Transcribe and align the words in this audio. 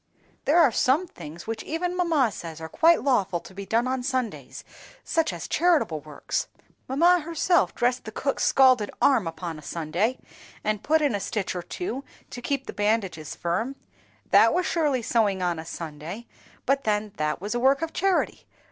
"There 0.45 0.57
are 0.57 0.71
some 0.71 1.05
things 1.05 1.45
which 1.45 1.61
even 1.61 1.95
mamma 1.95 2.31
says 2.31 2.59
are 2.59 2.67
quite 2.67 3.03
lawful 3.03 3.39
to 3.41 3.53
be 3.53 3.67
done 3.67 3.87
on 3.87 4.01
Sundays, 4.01 4.63
such 5.03 5.31
as 5.31 5.47
charitable 5.47 5.99
works. 5.99 6.47
Mamma 6.87 7.19
herself 7.19 7.75
dressed 7.75 8.05
the 8.05 8.11
cook's 8.11 8.43
scalded 8.45 8.89
arm 8.99 9.27
upon 9.27 9.59
a 9.59 9.61
Sunday, 9.61 10.17
and 10.63 10.81
put 10.81 11.03
in 11.03 11.13
a 11.13 11.19
stitch 11.19 11.55
or 11.55 11.61
two 11.61 12.03
to 12.31 12.41
keep 12.41 12.65
the 12.65 12.73
bandages 12.73 13.35
firm. 13.35 13.75
That 14.31 14.55
was 14.55 14.65
surely 14.65 15.03
sewing 15.03 15.43
on 15.43 15.59
a 15.59 15.65
Sunday, 15.67 16.25
but 16.65 16.83
then 16.83 17.11
that 17.17 17.39
was 17.39 17.53
a 17.53 17.59
work 17.59 17.83
of 17.83 17.93
charity. 17.93 18.47